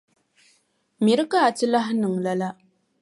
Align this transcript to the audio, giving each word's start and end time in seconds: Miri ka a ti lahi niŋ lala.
Miri 1.03 1.23
ka 1.31 1.37
a 1.47 1.49
ti 1.57 1.65
lahi 1.73 1.93
niŋ 1.97 2.13
lala. 2.25 2.49